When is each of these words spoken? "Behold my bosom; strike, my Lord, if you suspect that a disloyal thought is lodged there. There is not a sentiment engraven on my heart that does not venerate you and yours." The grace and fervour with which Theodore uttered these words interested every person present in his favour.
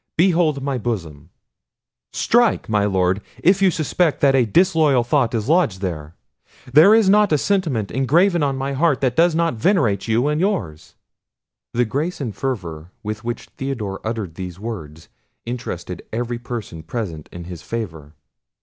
"Behold 0.17 0.63
my 0.63 0.79
bosom; 0.79 1.29
strike, 2.11 2.67
my 2.67 2.85
Lord, 2.85 3.21
if 3.43 3.61
you 3.61 3.69
suspect 3.69 4.19
that 4.19 4.33
a 4.33 4.47
disloyal 4.47 5.03
thought 5.03 5.35
is 5.35 5.47
lodged 5.47 5.79
there. 5.79 6.15
There 6.73 6.95
is 6.95 7.07
not 7.07 7.31
a 7.31 7.37
sentiment 7.37 7.91
engraven 7.91 8.41
on 8.41 8.57
my 8.57 8.73
heart 8.73 9.01
that 9.01 9.15
does 9.15 9.35
not 9.35 9.53
venerate 9.53 10.07
you 10.07 10.27
and 10.27 10.41
yours." 10.41 10.95
The 11.75 11.85
grace 11.85 12.19
and 12.19 12.35
fervour 12.35 12.89
with 13.03 13.23
which 13.23 13.49
Theodore 13.57 14.01
uttered 14.03 14.33
these 14.33 14.59
words 14.59 15.07
interested 15.45 16.01
every 16.11 16.39
person 16.39 16.81
present 16.81 17.29
in 17.31 17.43
his 17.43 17.61
favour. 17.61 18.15